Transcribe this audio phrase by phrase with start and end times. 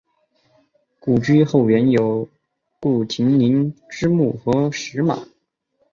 [0.99, 2.27] 故居后园有
[2.79, 5.27] 顾亭林之墓和石马。